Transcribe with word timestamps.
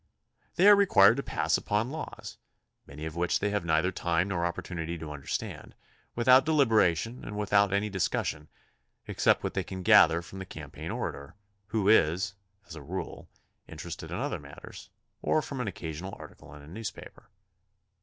They 0.55 0.67
are 0.67 0.75
required 0.75 1.17
to 1.17 1.21
pass 1.21 1.57
upon 1.57 1.91
laws, 1.91 2.39
many 2.87 3.05
of 3.05 3.15
which 3.15 3.37
they 3.37 3.51
have 3.51 3.63
neither 3.63 3.91
time 3.91 4.29
nor 4.29 4.45
opportimity 4.51 4.97
to 4.99 5.11
understand, 5.11 5.75
with 6.15 6.27
out 6.27 6.43
deliberation 6.43 7.23
and 7.23 7.37
without 7.37 7.71
any 7.71 7.87
discussion 7.87 8.47
except 9.05 9.43
what 9.43 9.53
they 9.53 9.63
can 9.63 9.83
gather 9.83 10.23
from 10.23 10.39
the 10.39 10.45
campaign 10.47 10.89
orator, 10.89 11.35
who 11.67 11.87
is, 11.87 12.33
as 12.65 12.73
a 12.75 12.81
rule, 12.81 13.29
interested 13.67 14.09
in 14.09 14.17
other 14.17 14.39
matters, 14.39 14.89
or 15.21 15.39
from 15.39 15.61
an 15.61 15.67
occasional 15.67 16.15
article 16.17 16.51
in 16.55 16.63
a 16.63 16.67
newspaper. 16.67 17.29